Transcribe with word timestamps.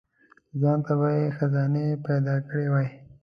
ځانته 0.61 0.93
به 0.99 1.09
یې 1.19 1.25
خزانې 1.37 1.85
پیدا 2.05 2.35
کړي 2.47 2.67
وای. 2.69 2.89